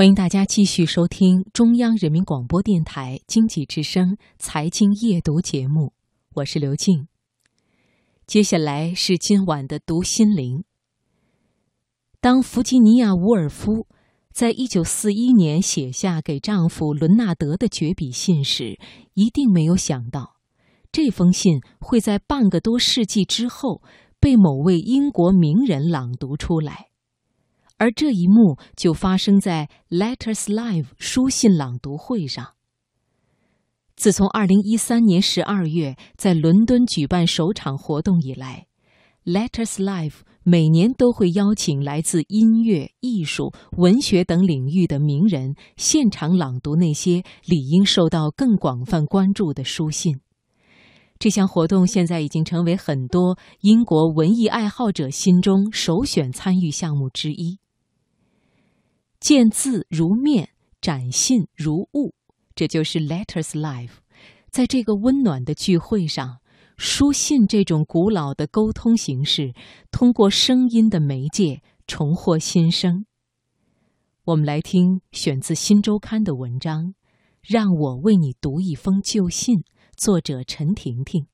[0.00, 5.92] 欢迎大家继续收听中央人民广播电台经济之声财经夜读节目，
[6.36, 7.06] 我是刘静。
[8.26, 10.64] 接下来是今晚的读心灵。
[12.18, 13.86] 当弗吉尼亚·伍尔夫
[14.32, 18.78] 在一九四一年写下给丈夫伦纳德的绝笔信时，
[19.12, 20.36] 一定没有想到，
[20.90, 23.82] 这封信会在半个多世纪之后
[24.18, 26.86] 被某位英国名人朗读出来。
[27.80, 32.48] 而这一幕就发生在 Letters Live 书信朗读会上。
[33.96, 38.66] 自从2013年12月在伦敦举办首场活动以来
[39.24, 50.20] ，Letters Live 每年都会邀请来自音乐、艺术、文学等领域的名人现场朗读那些理应受到更广泛关注的书信。
[51.18, 57.58] 这项活动现在已经成为很多英国文艺爱好者心中首选参与项目之一。
[59.20, 60.48] 见字如面，
[60.80, 62.14] 展信如物，
[62.54, 63.90] 这就是 Letters Live。
[64.50, 66.38] 在这个温暖的聚会上，
[66.78, 69.52] 书信这种古老的沟通形式，
[69.90, 73.04] 通过声音的媒介重获新生。
[74.24, 76.86] 我们来听选自《新周刊》的文章，
[77.42, 79.58] 《让我为你读一封旧信》，
[79.96, 81.26] 作者陈婷婷。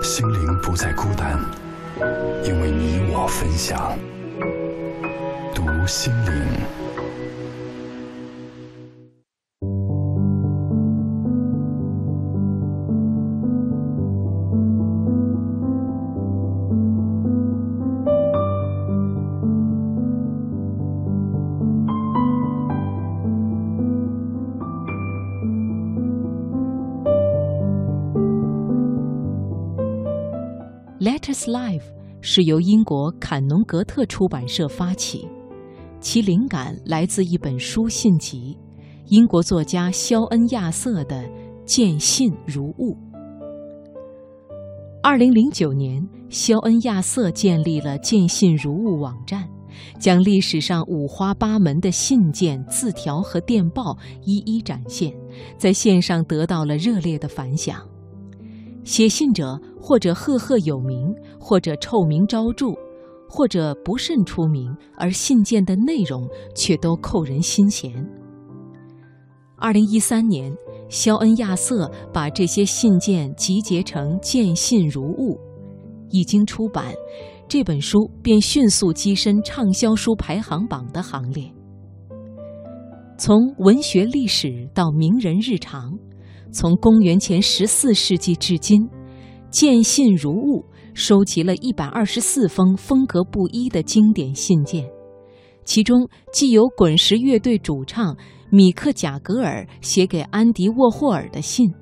[0.00, 1.38] 心灵不再孤单，
[2.44, 3.98] 因为你我分享。
[5.88, 6.34] 心灵。
[31.00, 31.82] Letters Live
[32.20, 35.26] 是由英国坎农格特出版社发起，
[36.00, 38.56] 其灵感来自一本书信集——
[39.10, 41.22] 英国作家肖恩·亚瑟的
[41.64, 42.94] 《见信如物》。
[45.02, 49.48] 二零零九年，肖恩·亚瑟建立了“见信如物”网站，
[49.98, 55.12] 将历史上五花八门的信件、字条和电报一一展现，
[55.56, 57.80] 在线上得到了热烈的反响。
[58.84, 62.68] 写信者或者赫赫有名，或者臭名昭著，
[63.28, 67.92] 或者不甚出名，而信件的内容却都扣人心弦。
[69.56, 70.52] 二零一三年，
[70.88, 75.34] 肖恩·亚瑟把这些信件集结成《见信如物》，
[76.10, 76.94] 一经出版，
[77.46, 81.52] 这本书便迅速跻身畅销书排行榜的行列。
[83.18, 85.98] 从文学历史到名人日常。
[86.50, 88.88] 从公元前十四世纪至今，
[89.50, 90.64] 见信如物
[90.98, 94.84] 收集了一百二十四封风格不一的经典信件，
[95.64, 98.16] 其中既有滚石乐队主唱
[98.50, 101.72] 米克·贾格尔写给安迪·沃霍尔的信，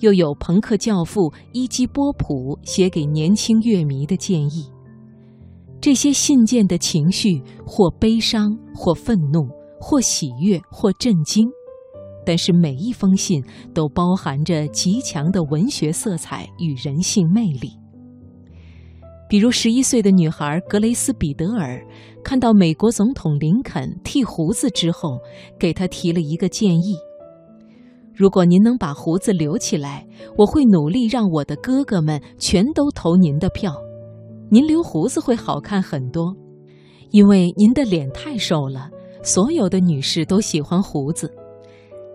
[0.00, 4.68] 又有朋克教父伊基·波普写给年轻乐迷的建议。
[5.80, 9.48] 这些信件的情绪或悲伤，或愤怒，
[9.80, 11.46] 或喜悦，或震惊。
[12.26, 13.40] 但是每一封信
[13.72, 17.70] 都包含着极强的文学色彩与人性魅力。
[19.28, 21.84] 比如，十一岁的女孩格雷斯·彼得尔
[22.22, 25.18] 看到美国总统林肯剃胡子之后，
[25.58, 26.94] 给他提了一个建议
[28.14, 30.06] ：“如果您能把胡子留起来，
[30.38, 33.74] 我会努力让我的哥哥们全都投您的票。
[34.48, 36.32] 您留胡子会好看很多，
[37.10, 38.88] 因为您的脸太瘦了，
[39.24, 41.32] 所有的女士都喜欢胡子。”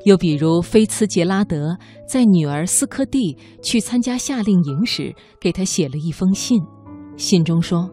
[0.05, 6.59] 又比如，菲茨杰拉德在女儿斯科蒂去参加夏令营时，给他写了一封信。
[7.17, 7.89] 信中说：“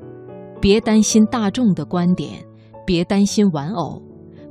[0.61, 2.45] 别担心大众的观点，
[2.87, 4.03] 别担心玩偶，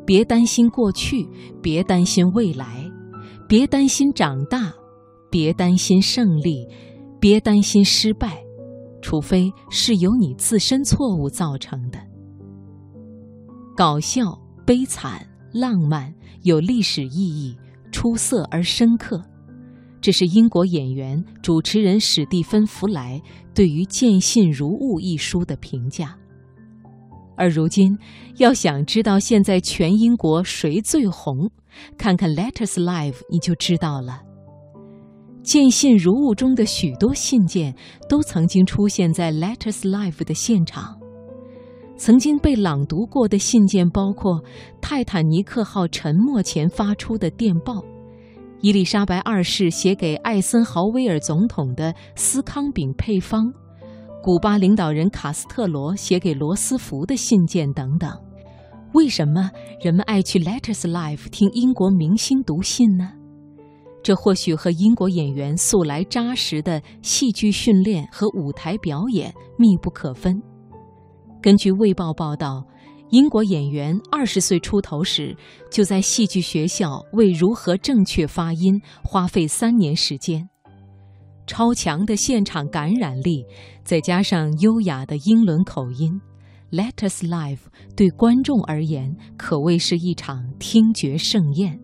[0.06, 1.28] 别担心过去，
[1.62, 2.90] 别担心未来，
[3.48, 4.74] 别担心长大，
[5.30, 6.68] 别担心胜利，
[7.20, 8.38] 别担心失败，
[9.02, 12.00] 除非是由你自身错误造成的。”
[13.76, 16.14] 搞笑、悲惨、浪漫。
[16.44, 17.58] 有历史意义，
[17.92, 19.22] 出色而深刻，
[20.08, 23.22] 这是英国演员、主持人史蒂芬·弗莱
[23.54, 26.18] 对于《见信如晤》一书的评价。
[27.36, 27.94] 而如今，
[28.38, 31.52] 要想知道现在全英国谁最红，
[31.98, 34.22] 看看《Letters Live》你就知道了。
[35.42, 37.76] 《见信如晤》中的许多信件
[38.08, 40.98] 都曾经出现在《Letters Live》的现场。
[41.98, 44.42] 曾经被朗读过的信件包括
[44.80, 47.84] 泰坦尼克号沉没前发出的电报，
[48.62, 53.54] 伊丽莎白二世写给艾森豪威尔总统的司康饼配方，
[54.24, 58.12] 古巴领导人卡斯特罗写给罗斯福的信件等等。
[58.94, 63.12] 为什么人们爱去 Letters Live 听英国明星读信呢？
[64.02, 70.42] 这或许和英国演员素来扎实的戏剧训练和舞台表演密不可分。
[71.40, 72.66] 根据《卫报》报道，
[73.10, 75.36] 英国演员二十岁出头时
[75.72, 80.48] 就在戏剧学校为如何正确发音花费三年时间。
[81.46, 83.46] 超强的现场感染力，
[83.86, 86.20] 再加上优雅的英伦口音。
[86.70, 87.60] Let Us Live
[87.96, 91.80] 对观众而言可谓是一场听觉盛宴。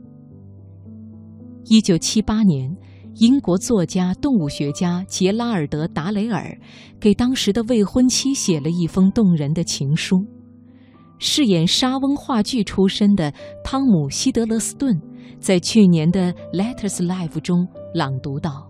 [1.64, 2.75] 一九七八年，
[3.16, 6.60] 英国作家、动物学家杰拉尔德·达雷尔
[7.00, 10.25] 给当时的未婚妻写了一封动人的情书。
[11.25, 13.34] 饰演莎翁话剧出身的
[13.64, 15.02] 汤姆·希德勒斯顿
[15.40, 18.70] 在去年的 Letters Live 中朗读道：“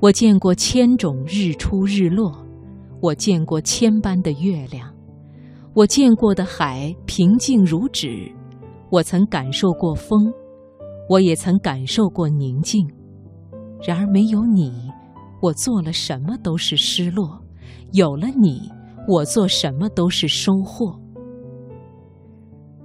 [0.00, 2.34] 我见过千种日出日落。”
[3.02, 4.90] 我见过千般的月亮，
[5.74, 8.30] 我见过的海平静如纸，
[8.90, 10.32] 我曾感受过风，
[11.08, 12.86] 我也曾感受过宁静。
[13.82, 14.90] 然而没有你，
[15.42, 17.26] 我做了什么都是失落；
[17.92, 18.70] 有了你，
[19.08, 20.99] 我做什么都是收获。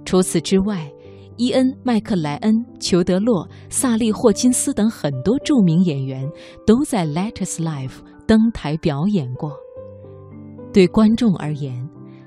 [0.06, 0.88] 除此之外，
[1.36, 6.24] 伊恩·麦克莱恩、裘德洛、萨利·霍金斯等很多著名演员
[6.64, 7.88] 都在《Letters Live》
[8.24, 9.52] 登台表演过。
[10.72, 11.74] 对观众而言，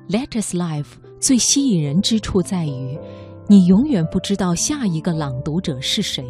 [0.14, 0.84] 《Let Us Live》
[1.22, 3.00] 最吸引人之处在于，
[3.48, 6.26] 你永远不知道下一个朗读者是谁，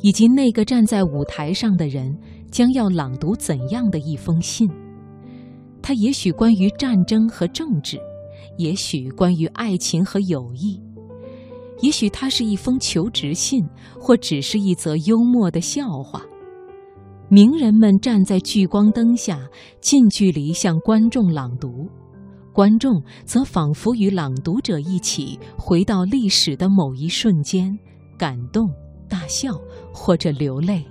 [0.00, 2.18] 以及那个站在舞台上的人
[2.50, 4.68] 将要朗读怎样的一封信。
[5.80, 8.00] 它也许关于战争和政治，
[8.62, 10.80] 也许关于爱情和友谊，
[11.80, 13.66] 也许它是一封求职信，
[13.98, 16.22] 或只是一则幽默的笑话。
[17.28, 19.40] 名人们站在聚光灯下，
[19.80, 21.88] 近距离向观众朗读，
[22.52, 27.76] 观众则仿佛与朗读者一起回到历史的某一瞬间，
[28.16, 28.70] 感动、
[29.08, 29.50] 大笑
[29.92, 30.84] 或者流泪。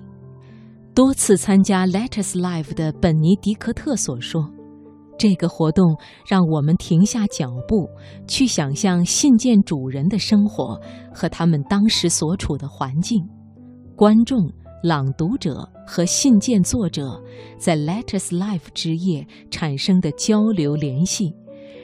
[0.94, 4.52] 多次参加 Letters Live 的本尼迪克特所说
[5.22, 5.96] ：“这个活动
[6.26, 7.88] 让我们停下脚步，
[8.28, 10.82] 去想象信件主人的生活
[11.14, 13.24] 和他们当时所处的环境。”
[13.96, 14.52] 观众。
[14.84, 17.22] 朗读者和信件作者
[17.60, 21.36] 在 Let Us Life” 之夜产生的交流联系，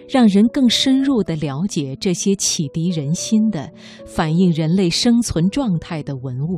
[0.10, 3.72] 让人更深入地了解这些启迪人心的、
[4.04, 6.58] 反映人类生存状态的文物。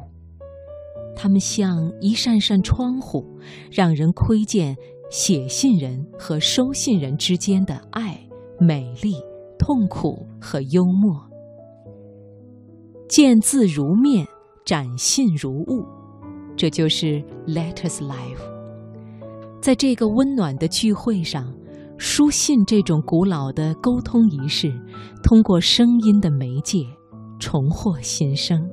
[1.14, 3.26] 它们像一扇扇窗户，
[3.70, 4.78] 让人窥见
[5.10, 8.20] 写信人和收信人之间的爱、
[8.60, 9.16] 美丽、
[9.58, 11.20] 痛苦和幽默。
[13.08, 14.28] 见字如面，
[14.64, 15.84] 展信如物。
[16.56, 18.40] 这就是 Letters Life。
[19.62, 21.52] 在这个温暖的聚会上，
[21.98, 24.72] 书信这种古老的沟通仪式，
[25.24, 26.86] 通过声音的媒介，
[27.40, 28.70] 重获新生。